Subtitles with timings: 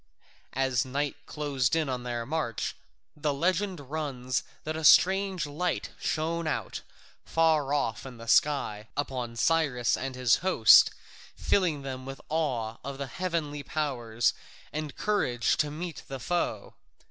[0.55, 2.75] As night closed in on their march,
[3.15, 6.81] the legend runs that a strange light shone out,
[7.23, 10.89] far off in the sky, upon Cyrus and his host,
[11.35, 14.33] filling them with awe of the heavenly powers
[14.73, 16.73] and courage to meet the foe.